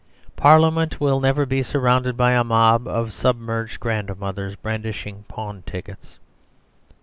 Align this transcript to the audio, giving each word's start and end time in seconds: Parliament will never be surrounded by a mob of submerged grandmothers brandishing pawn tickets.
Parliament 0.35 0.99
will 0.99 1.19
never 1.19 1.45
be 1.45 1.61
surrounded 1.61 2.17
by 2.17 2.31
a 2.31 2.43
mob 2.43 2.87
of 2.87 3.13
submerged 3.13 3.79
grandmothers 3.79 4.55
brandishing 4.55 5.25
pawn 5.27 5.61
tickets. 5.67 6.17